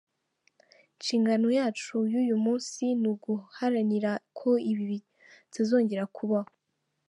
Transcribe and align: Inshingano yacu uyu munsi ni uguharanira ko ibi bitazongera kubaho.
Inshingano 0.95 1.47
yacu 1.59 1.93
uyu 2.19 2.35
munsi 2.45 2.83
ni 2.99 3.07
uguharanira 3.11 4.11
ko 4.37 4.49
ibi 4.71 4.83
bitazongera 4.91 6.03
kubaho. 6.15 6.49